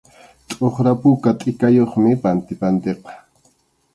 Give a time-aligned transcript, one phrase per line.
[0.49, 3.11] Tʼuqra puka tʼikayuqmi pantipantiqa.